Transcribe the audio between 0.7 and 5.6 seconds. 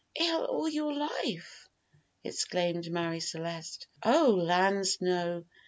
life!" exclaimed Marie Celeste. "Oh lands, no!